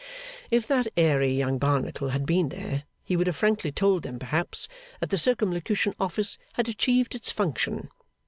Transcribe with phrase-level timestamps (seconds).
[0.49, 4.67] If that airy young Barnacle had been there, he would have frankly told them perhaps
[4.99, 7.87] that the Circumlocution Office had achieved its function.